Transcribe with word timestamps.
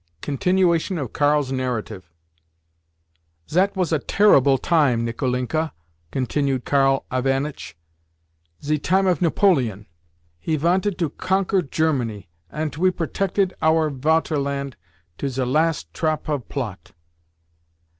CONTINUATION 0.21 0.97
OF 0.97 1.13
KARL'S 1.13 1.51
NARRATIVE 1.51 2.09
"Zat 3.47 3.75
was 3.75 3.91
a 3.93 3.99
terrible 3.99 4.57
time, 4.57 5.05
Nicolinka," 5.05 5.73
continued 6.09 6.65
Karl 6.65 7.05
Ivanitch, 7.11 7.77
"ze 8.63 8.79
time 8.79 9.05
of 9.05 9.21
Napoleon. 9.21 9.85
He 10.39 10.55
vanted 10.57 10.97
to 10.97 11.11
conquer 11.11 11.61
Germany, 11.61 12.29
ant 12.49 12.79
we 12.79 12.89
protected 12.89 13.53
our 13.61 13.91
Vaterland 13.91 14.73
to 15.19 15.29
ze 15.29 15.43
last 15.45 15.93
trop 15.93 16.27
of 16.27 16.49
plot. 16.49 16.93